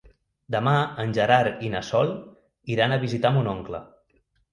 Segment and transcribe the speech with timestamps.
[0.53, 0.71] Demà
[1.03, 2.09] en Gerard i na Sol
[2.77, 3.83] iran a visitar mon oncle.